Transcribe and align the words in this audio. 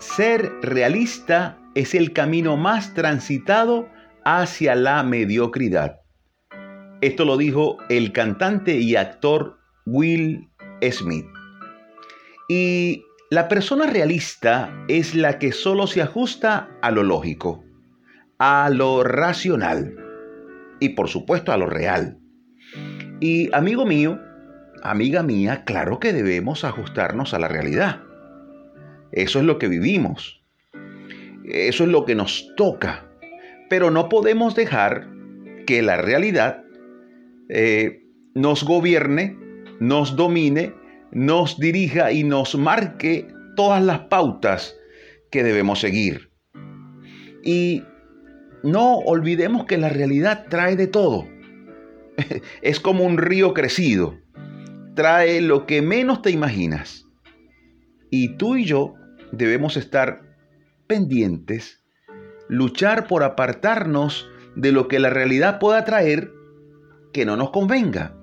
ser 0.00 0.50
realista 0.62 1.58
es 1.74 1.94
el 1.94 2.12
camino 2.12 2.56
más 2.56 2.94
transitado 2.94 3.88
hacia 4.24 4.74
la 4.74 5.02
mediocridad. 5.02 6.00
Esto 7.00 7.24
lo 7.24 7.36
dijo 7.36 7.78
el 7.88 8.12
cantante 8.12 8.78
y 8.78 8.96
actor 8.96 9.58
Will 9.86 10.50
Smith. 10.90 11.26
Y 12.48 13.04
la 13.30 13.48
persona 13.48 13.86
realista 13.86 14.74
es 14.88 15.14
la 15.14 15.38
que 15.38 15.52
solo 15.52 15.86
se 15.86 16.02
ajusta 16.02 16.70
a 16.82 16.90
lo 16.90 17.02
lógico, 17.02 17.62
a 18.38 18.70
lo 18.70 19.04
racional 19.04 19.94
y 20.80 20.90
por 20.90 21.08
supuesto 21.08 21.52
a 21.52 21.56
lo 21.56 21.66
real. 21.66 22.18
Y 23.20 23.54
amigo 23.54 23.84
mío, 23.84 24.18
amiga 24.82 25.22
mía, 25.22 25.64
claro 25.64 26.00
que 26.00 26.12
debemos 26.12 26.64
ajustarnos 26.64 27.34
a 27.34 27.38
la 27.38 27.48
realidad. 27.48 28.09
Eso 29.12 29.38
es 29.38 29.44
lo 29.44 29.58
que 29.58 29.68
vivimos. 29.68 30.42
Eso 31.44 31.84
es 31.84 31.90
lo 31.90 32.04
que 32.04 32.14
nos 32.14 32.52
toca. 32.56 33.06
Pero 33.68 33.90
no 33.90 34.08
podemos 34.08 34.54
dejar 34.54 35.08
que 35.66 35.82
la 35.82 35.96
realidad 35.96 36.64
eh, 37.48 38.02
nos 38.34 38.64
gobierne, 38.64 39.36
nos 39.80 40.16
domine, 40.16 40.74
nos 41.12 41.58
dirija 41.58 42.12
y 42.12 42.24
nos 42.24 42.54
marque 42.54 43.28
todas 43.56 43.82
las 43.82 44.00
pautas 44.00 44.76
que 45.30 45.42
debemos 45.42 45.80
seguir. 45.80 46.30
Y 47.42 47.82
no 48.62 48.98
olvidemos 48.98 49.64
que 49.64 49.78
la 49.78 49.88
realidad 49.88 50.46
trae 50.48 50.76
de 50.76 50.86
todo. 50.86 51.26
Es 52.62 52.80
como 52.80 53.04
un 53.04 53.18
río 53.18 53.54
crecido. 53.54 54.18
Trae 54.94 55.40
lo 55.40 55.66
que 55.66 55.82
menos 55.82 56.22
te 56.22 56.30
imaginas. 56.30 57.06
Y 58.10 58.36
tú 58.36 58.56
y 58.56 58.64
yo 58.64 58.94
debemos 59.32 59.76
estar 59.76 60.22
pendientes, 60.86 61.84
luchar 62.48 63.06
por 63.06 63.22
apartarnos 63.22 64.28
de 64.56 64.72
lo 64.72 64.88
que 64.88 64.98
la 64.98 65.10
realidad 65.10 65.58
pueda 65.58 65.84
traer 65.84 66.32
que 67.12 67.24
no 67.24 67.36
nos 67.36 67.50
convenga. 67.50 68.16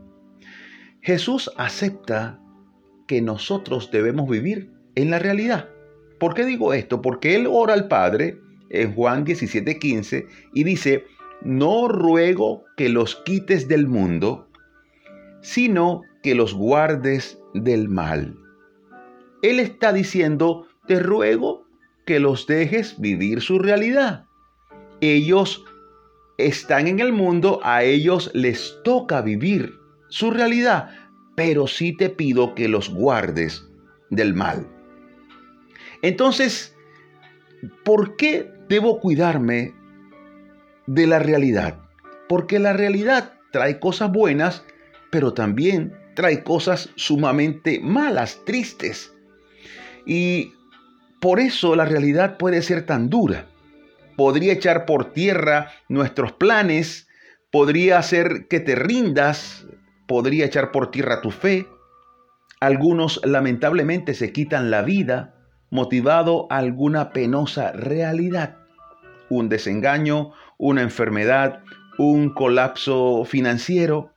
Jesús 1.01 1.51
acepta 1.57 2.39
que 3.07 3.21
nosotros 3.21 3.89
debemos 3.91 4.29
vivir 4.29 4.71
en 4.95 5.09
la 5.09 5.19
realidad. 5.19 5.69
¿Por 6.19 6.33
qué 6.33 6.45
digo 6.45 6.73
esto? 6.73 7.01
Porque 7.01 7.35
Él 7.35 7.47
ora 7.49 7.73
al 7.73 7.87
Padre 7.87 8.39
en 8.69 8.93
Juan 8.93 9.25
17:15 9.25 10.27
y 10.53 10.63
dice, 10.63 11.05
no 11.41 11.87
ruego 11.87 12.65
que 12.75 12.89
los 12.89 13.15
quites 13.15 13.67
del 13.67 13.87
mundo, 13.87 14.49
sino 15.41 16.01
que 16.23 16.35
los 16.35 16.53
guardes 16.53 17.39
del 17.53 17.89
mal. 17.89 18.37
Él 19.41 19.59
está 19.59 19.93
diciendo, 19.93 20.66
te 20.87 20.99
ruego 20.99 21.65
que 22.05 22.19
los 22.19 22.47
dejes 22.47 22.99
vivir 22.99 23.41
su 23.41 23.59
realidad. 23.59 24.25
Ellos 25.01 25.63
están 26.37 26.87
en 26.87 26.99
el 26.99 27.11
mundo, 27.11 27.59
a 27.63 27.83
ellos 27.83 28.31
les 28.33 28.79
toca 28.83 29.21
vivir 29.21 29.73
su 30.09 30.31
realidad, 30.31 30.89
pero 31.35 31.67
sí 31.67 31.95
te 31.95 32.09
pido 32.09 32.55
que 32.55 32.67
los 32.67 32.89
guardes 32.89 33.67
del 34.09 34.33
mal. 34.33 34.67
Entonces, 36.01 36.75
¿por 37.83 38.15
qué 38.15 38.51
debo 38.69 38.99
cuidarme 38.99 39.73
de 40.85 41.07
la 41.07 41.19
realidad? 41.19 41.79
Porque 42.29 42.59
la 42.59 42.73
realidad 42.73 43.33
trae 43.51 43.79
cosas 43.79 44.11
buenas, 44.11 44.63
pero 45.11 45.33
también 45.33 45.93
trae 46.15 46.43
cosas 46.43 46.89
sumamente 46.95 47.79
malas, 47.79 48.41
tristes. 48.45 49.13
Y 50.05 50.53
por 51.19 51.39
eso 51.39 51.75
la 51.75 51.85
realidad 51.85 52.37
puede 52.37 52.61
ser 52.61 52.85
tan 52.85 53.09
dura 53.09 53.45
podría 54.17 54.51
echar 54.51 54.85
por 54.85 55.13
tierra 55.13 55.71
nuestros 55.87 56.33
planes, 56.33 57.07
podría 57.51 57.99
hacer 57.99 58.47
que 58.49 58.59
te 58.59 58.75
rindas, 58.75 59.65
podría 60.07 60.45
echar 60.45 60.73
por 60.73 60.91
tierra 60.91 61.21
tu 61.21 61.31
fe. 61.31 61.67
Algunos 62.59 63.21
lamentablemente 63.23 64.15
se 64.15 64.33
quitan 64.33 64.69
la 64.71 64.81
vida 64.81 65.35
motivado 65.69 66.47
alguna 66.49 67.11
penosa 67.11 67.71
realidad, 67.71 68.57
un 69.29 69.47
desengaño, 69.49 70.31
una 70.57 70.81
enfermedad, 70.81 71.61
un 71.99 72.33
colapso 72.33 73.23
financiero. 73.23 74.13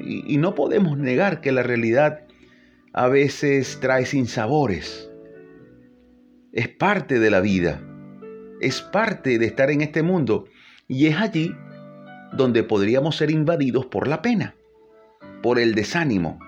Y, 0.00 0.34
y 0.34 0.38
no 0.38 0.54
podemos 0.54 0.98
negar 0.98 1.40
que 1.40 1.52
la 1.52 1.62
realidad 1.62 2.22
a 2.92 3.06
veces 3.06 3.78
trae 3.80 4.06
sinsabores. 4.06 5.10
Es 6.54 6.68
parte 6.68 7.18
de 7.18 7.30
la 7.30 7.40
vida 7.40 7.80
es 8.64 8.80
parte 8.80 9.38
de 9.38 9.46
estar 9.46 9.70
en 9.70 9.82
este 9.82 10.02
mundo 10.02 10.46
y 10.88 11.06
es 11.06 11.16
allí 11.16 11.54
donde 12.32 12.62
podríamos 12.62 13.16
ser 13.16 13.30
invadidos 13.30 13.86
por 13.86 14.08
la 14.08 14.22
pena, 14.22 14.54
por 15.42 15.58
el 15.58 15.74
desánimo 15.74 16.38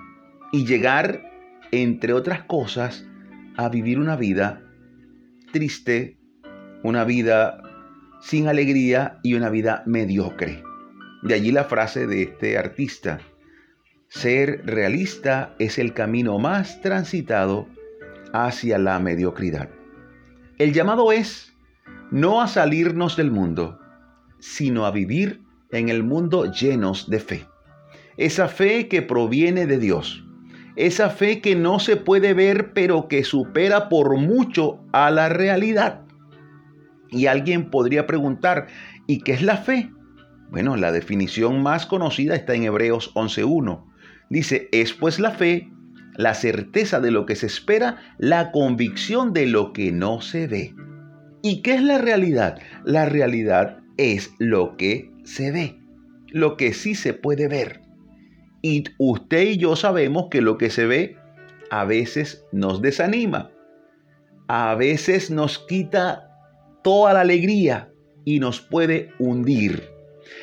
y 0.53 0.65
llegar, 0.65 1.31
entre 1.73 2.13
otras 2.13 2.43
cosas, 2.45 3.07
a 3.57 3.69
vivir 3.69 3.99
una 3.99 4.17
vida 4.17 4.63
triste, 5.53 6.17
una 6.83 7.05
vida 7.05 7.63
sin 8.21 8.49
alegría 8.49 9.19
y 9.23 9.35
una 9.35 9.51
vida 9.51 9.83
mediocre. 9.87 10.63
De 11.23 11.35
allí 11.35 11.53
la 11.53 11.65
frase 11.65 12.07
de 12.07 12.23
este 12.23 12.59
artista, 12.59 13.21
ser 14.09 14.63
realista 14.65 15.55
es 15.59 15.79
el 15.79 15.93
camino 15.93 16.39
más 16.39 16.81
transitado 16.81 17.69
hacia 18.33 18.79
la 18.79 18.99
mediocridad. 18.99 19.76
El 20.59 20.73
llamado 20.73 21.13
es 21.13 21.55
no 22.11 22.41
a 22.41 22.49
salirnos 22.49 23.17
del 23.17 23.31
mundo, 23.31 23.79
sino 24.39 24.87
a 24.87 24.91
vivir 24.91 25.43
en 25.71 25.91
el 25.91 26.03
mundo 26.03 26.51
llenos 26.51 27.11
de 27.11 27.21
fe. 27.21 27.47
Esa 28.17 28.49
fe 28.49 28.89
que 28.89 29.03
proviene 29.03 29.67
de 29.67 29.79
Dios. 29.79 30.25
Esa 30.77 31.11
fe 31.11 31.43
que 31.43 31.57
no 31.57 31.79
se 31.79 31.97
puede 31.97 32.33
ver 32.33 32.73
pero 32.73 33.07
que 33.07 33.23
supera 33.23 33.91
por 33.91 34.17
mucho 34.19 34.81
a 34.93 35.11
la 35.11 35.29
realidad. 35.29 36.03
Y 37.11 37.27
alguien 37.27 37.71
podría 37.71 38.07
preguntar, 38.07 38.67
¿y 39.07 39.21
qué 39.21 39.33
es 39.33 39.43
la 39.43 39.59
fe? 39.59 39.91
Bueno, 40.51 40.77
la 40.77 40.91
definición 40.91 41.63
más 41.63 41.85
conocida 41.85 42.35
está 42.35 42.55
en 42.55 42.65
Hebreos 42.65 43.13
11.1. 43.15 43.85
Dice, 44.31 44.69
es 44.73 44.95
pues 44.95 45.19
la 45.19 45.33
fe, 45.33 45.71
la 46.17 46.35
certeza 46.35 47.01
de 47.01 47.11
lo 47.11 47.27
que 47.27 47.37
se 47.37 47.47
espera, 47.47 47.99
la 48.19 48.53
convicción 48.53 49.33
de 49.33 49.47
lo 49.47 49.73
que 49.73 49.93
no 49.93 50.21
se 50.21 50.47
ve. 50.47 50.75
¿Y 51.43 51.63
qué 51.63 51.75
es 51.75 51.83
la 51.83 51.99
realidad? 51.99 52.59
La 52.85 53.07
realidad 53.07 53.79
es 53.97 54.33
lo 54.39 54.77
que 54.77 55.11
se 55.25 55.53
ve, 55.53 55.79
lo 56.29 56.57
que 56.57 56.73
sí 56.73 56.95
se 56.95 57.13
puede 57.15 57.49
ver. 57.49 57.83
Y 58.63 58.85
usted 58.99 59.43
y 59.43 59.57
yo 59.59 59.77
sabemos 59.77 60.27
que 60.31 60.41
lo 60.41 60.59
que 60.59 60.71
se 60.71 60.87
ve 60.87 61.17
a 61.71 61.85
veces 61.85 62.45
nos 62.53 62.83
desanima, 62.83 63.51
a 64.49 64.75
veces 64.75 65.31
nos 65.31 65.59
quita 65.59 66.31
toda 66.83 67.13
la 67.13 67.21
alegría 67.21 67.93
y 68.25 68.41
nos 68.41 68.61
puede 68.61 69.11
hundir. 69.19 69.89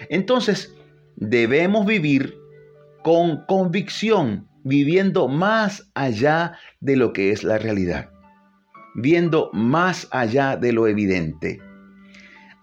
Entonces, 0.09 0.75
debemos 1.15 1.85
vivir 1.85 2.37
con 3.03 3.45
convicción, 3.45 4.47
viviendo 4.63 5.27
más 5.27 5.91
allá 5.93 6.57
de 6.79 6.95
lo 6.95 7.13
que 7.13 7.31
es 7.31 7.43
la 7.43 7.57
realidad 7.57 8.13
viendo 8.93 9.49
más 9.53 10.07
allá 10.11 10.55
de 10.55 10.71
lo 10.71 10.87
evidente. 10.87 11.59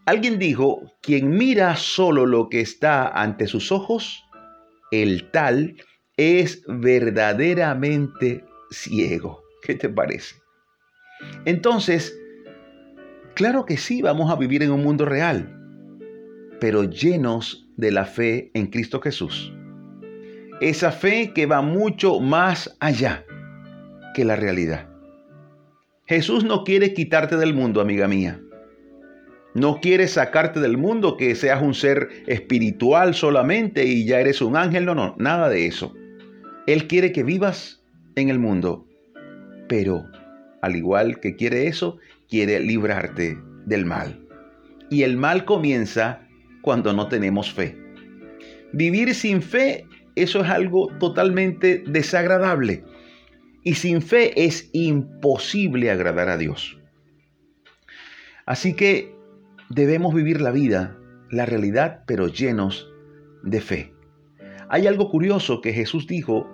Alguien 0.07 0.39
dijo, 0.39 0.83
quien 1.03 1.31
mira 1.31 1.77
solo 1.77 2.27
lo 2.27 2.49
que 2.49 2.61
está 2.61 3.09
ante 3.09 3.47
sus 3.47 3.71
ojos, 3.71 4.25
el 4.91 5.31
tal 5.31 5.77
es 6.17 6.63
verdaderamente 6.67 8.45
ciego. 8.71 9.43
¿Qué 9.63 9.75
te 9.75 9.89
parece? 9.89 10.37
Entonces, 11.45 12.19
claro 13.35 13.67
que 13.67 13.77
sí, 13.77 14.03
vamos 14.03 14.31
a 14.31 14.37
vivir 14.37 14.63
en 14.63 14.73
un 14.73 14.83
mundo 14.83 15.05
real, 15.05 15.57
pero 16.61 16.85
llenos 16.85 17.69
de 17.77 17.93
la 17.93 18.05
fe 18.05 18.51
en 18.55 18.69
Cristo 18.69 19.01
Jesús. 19.01 19.53
Esa 20.61 20.93
fe 20.93 21.33
que 21.35 21.47
va 21.47 21.63
mucho 21.63 22.21
más 22.21 22.77
allá 22.81 23.25
que 24.15 24.25
la 24.25 24.37
realidad. 24.37 24.89
Jesús 26.07 26.45
no 26.45 26.65
quiere 26.65 26.93
quitarte 26.93 27.37
del 27.37 27.55
mundo, 27.55 27.81
amiga 27.81 28.09
mía. 28.09 28.41
No 29.55 29.81
quiere 29.81 30.07
sacarte 30.07 30.61
del 30.61 30.77
mundo, 30.77 31.17
que 31.17 31.35
seas 31.35 31.63
un 31.63 31.75
ser 31.75 32.09
espiritual 32.27 33.15
solamente 33.15 33.85
y 33.85 34.05
ya 34.05 34.21
eres 34.21 34.43
un 34.43 34.57
ángel. 34.57 34.85
No, 34.85 34.95
no, 34.95 35.17
nada 35.19 35.49
de 35.49 35.67
eso. 35.67 35.95
Él 36.67 36.87
quiere 36.87 37.13
que 37.13 37.23
vivas 37.23 37.83
en 38.17 38.29
el 38.29 38.39
mundo. 38.39 38.87
Pero, 39.69 40.05
al 40.63 40.77
igual 40.77 41.21
que 41.21 41.37
quiere 41.37 41.67
eso, 41.67 41.99
quiere 42.29 42.61
librarte 42.61 43.39
del 43.67 43.87
mal. 43.87 44.21
Y 44.91 45.03
el 45.03 45.17
mal 45.17 45.45
comienza 45.45 46.27
cuando 46.63 46.93
no 46.93 47.09
tenemos 47.09 47.53
fe. 47.53 47.77
Vivir 48.73 49.15
sin 49.15 49.43
fe, 49.43 49.87
eso 50.17 50.41
es 50.41 50.51
algo 50.51 50.89
totalmente 50.99 51.83
desagradable. 51.87 52.85
Y 53.63 53.75
sin 53.75 54.03
fe 54.03 54.45
es 54.45 54.71
imposible 54.73 55.91
agradar 55.91 56.29
a 56.29 56.37
Dios. 56.37 56.79
Así 58.47 58.75
que 58.75 59.15
debemos 59.69 60.15
vivir 60.15 60.41
la 60.41 60.51
vida, 60.51 60.97
la 61.31 61.47
realidad, 61.47 62.05
pero 62.07 62.27
llenos 62.29 62.91
de 63.43 63.61
fe. 63.61 63.95
Hay 64.69 64.87
algo 64.87 65.11
curioso 65.11 65.61
que 65.61 65.73
Jesús 65.73 66.07
dijo, 66.07 66.49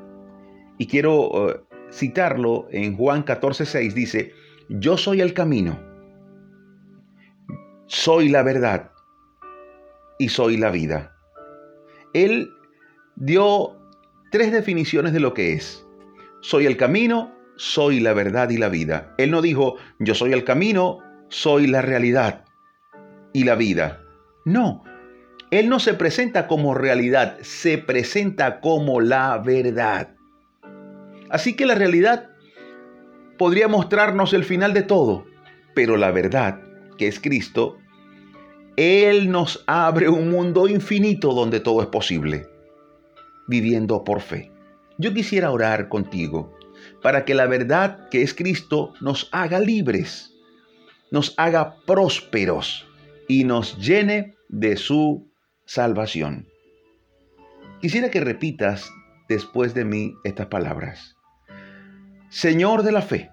y 0.79 0.87
quiero 0.87 1.50
eh, 1.50 1.61
citarlo 1.93 2.67
en 2.70 2.97
Juan 2.97 3.25
14:6, 3.25 3.93
dice, 3.93 4.32
yo 4.69 4.97
soy 4.97 5.20
el 5.20 5.32
camino, 5.32 5.79
soy 7.87 8.29
la 8.29 8.43
verdad 8.43 8.91
y 10.19 10.29
soy 10.29 10.56
la 10.56 10.70
vida. 10.70 11.12
Él 12.12 12.50
dio 13.16 13.76
tres 14.30 14.52
definiciones 14.52 15.12
de 15.12 15.20
lo 15.20 15.34
que 15.34 15.54
es. 15.54 15.84
Soy 16.40 16.66
el 16.66 16.76
camino, 16.76 17.34
soy 17.56 18.00
la 18.00 18.12
verdad 18.12 18.50
y 18.50 18.58
la 18.58 18.68
vida. 18.68 19.14
Él 19.18 19.30
no 19.30 19.42
dijo, 19.42 19.76
yo 19.98 20.14
soy 20.14 20.32
el 20.32 20.44
camino, 20.44 20.98
soy 21.28 21.66
la 21.66 21.82
realidad 21.82 22.44
y 23.32 23.44
la 23.44 23.54
vida. 23.54 24.02
No, 24.44 24.84
Él 25.50 25.68
no 25.68 25.80
se 25.80 25.94
presenta 25.94 26.46
como 26.46 26.74
realidad, 26.74 27.38
se 27.40 27.78
presenta 27.78 28.60
como 28.60 29.00
la 29.00 29.38
verdad. 29.38 30.14
Así 31.30 31.54
que 31.54 31.66
la 31.66 31.74
realidad 31.74 32.30
podría 33.38 33.68
mostrarnos 33.68 34.32
el 34.32 34.44
final 34.44 34.72
de 34.72 34.82
todo, 34.82 35.26
pero 35.74 35.96
la 35.96 36.10
verdad, 36.10 36.60
que 36.96 37.08
es 37.08 37.18
Cristo, 37.18 37.78
Él 38.76 39.30
nos 39.30 39.64
abre 39.66 40.08
un 40.08 40.30
mundo 40.30 40.68
infinito 40.68 41.32
donde 41.32 41.60
todo 41.60 41.82
es 41.82 41.88
posible, 41.88 42.46
viviendo 43.46 44.04
por 44.04 44.20
fe. 44.20 44.52
Yo 44.98 45.12
quisiera 45.12 45.50
orar 45.50 45.88
contigo 45.88 46.56
para 47.02 47.25
que 47.25 47.34
la 47.34 47.46
verdad 47.46 48.08
que 48.08 48.22
es 48.22 48.34
Cristo 48.34 48.93
nos 49.00 49.28
haga 49.32 49.60
libres, 49.60 50.32
nos 51.10 51.34
haga 51.37 51.76
prósperos 51.87 52.87
y 53.28 53.44
nos 53.44 53.78
llene 53.78 54.34
de 54.48 54.76
su 54.76 55.31
salvación. 55.64 56.48
Quisiera 57.81 58.10
que 58.10 58.20
repitas 58.20 58.90
después 59.28 59.75
de 59.75 59.84
mí 59.84 60.14
estas 60.25 60.46
palabras. 60.46 61.16
Señor 62.31 62.82
de 62.82 62.92
la 62.92 63.02
fe, 63.02 63.31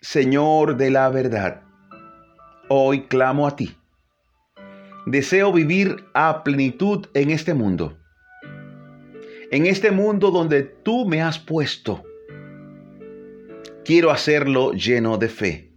Señor 0.00 0.76
de 0.76 0.90
la 0.90 1.08
verdad, 1.08 1.62
hoy 2.68 3.06
clamo 3.06 3.46
a 3.46 3.56
ti. 3.56 3.76
Deseo 5.06 5.52
vivir 5.52 6.04
a 6.14 6.44
plenitud 6.44 7.06
en 7.14 7.30
este 7.30 7.54
mundo, 7.54 7.98
en 9.54 9.66
este 9.66 9.92
mundo 9.92 10.32
donde 10.32 10.64
tú 10.64 11.06
me 11.06 11.22
has 11.22 11.38
puesto. 11.38 12.02
Quiero 13.84 14.10
hacerlo 14.10 14.72
lleno 14.72 15.16
de 15.16 15.28
fe, 15.28 15.70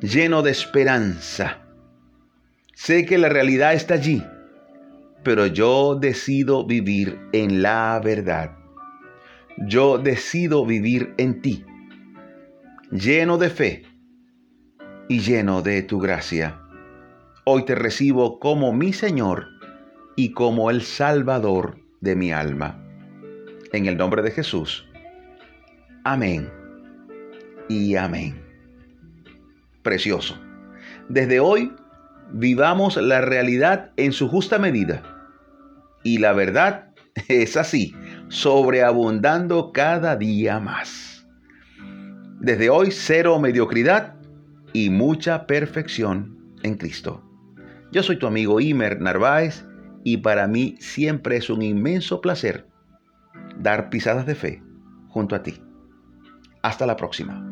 lleno 0.00 0.42
de 0.42 0.52
esperanza. 0.52 1.66
Sé 2.74 3.04
que 3.04 3.18
la 3.18 3.30
realidad 3.30 3.74
está 3.74 3.94
allí, 3.94 4.22
pero 5.24 5.46
yo 5.46 5.96
decido 5.96 6.64
vivir 6.64 7.18
en 7.32 7.62
la 7.62 8.00
verdad. 8.00 8.56
Yo 9.66 9.98
decido 9.98 10.64
vivir 10.64 11.14
en 11.18 11.42
ti, 11.42 11.64
lleno 12.92 13.38
de 13.38 13.50
fe 13.50 13.86
y 15.08 15.18
lleno 15.18 15.62
de 15.62 15.82
tu 15.82 15.98
gracia. 15.98 16.60
Hoy 17.44 17.64
te 17.64 17.74
recibo 17.74 18.38
como 18.38 18.72
mi 18.72 18.92
Señor 18.92 19.48
y 20.14 20.30
como 20.30 20.70
el 20.70 20.82
Salvador 20.82 21.87
de 22.00 22.16
mi 22.16 22.32
alma. 22.32 22.82
En 23.72 23.86
el 23.86 23.96
nombre 23.96 24.22
de 24.22 24.30
Jesús. 24.30 24.88
Amén 26.04 26.50
y 27.68 27.96
amén. 27.96 28.40
Precioso. 29.82 30.38
Desde 31.08 31.40
hoy 31.40 31.72
vivamos 32.32 32.96
la 32.96 33.20
realidad 33.20 33.92
en 33.96 34.12
su 34.12 34.28
justa 34.28 34.58
medida. 34.58 35.02
Y 36.02 36.18
la 36.18 36.32
verdad 36.32 36.94
es 37.28 37.56
así, 37.56 37.94
sobreabundando 38.28 39.72
cada 39.72 40.16
día 40.16 40.60
más. 40.60 41.26
Desde 42.40 42.70
hoy 42.70 42.90
cero 42.90 43.38
mediocridad 43.40 44.14
y 44.72 44.90
mucha 44.90 45.46
perfección 45.46 46.38
en 46.62 46.76
Cristo. 46.76 47.24
Yo 47.90 48.02
soy 48.02 48.18
tu 48.18 48.26
amigo 48.26 48.60
Imer 48.60 49.00
Narváez 49.00 49.64
y 50.04 50.18
para 50.18 50.46
mí 50.46 50.76
siempre 50.80 51.36
es 51.36 51.50
un 51.50 51.62
inmenso 51.62 52.20
placer 52.20 52.66
dar 53.58 53.90
pisadas 53.90 54.26
de 54.26 54.34
fe 54.34 54.62
junto 55.08 55.34
a 55.34 55.42
ti. 55.42 55.60
Hasta 56.62 56.86
la 56.86 56.96
próxima. 56.96 57.47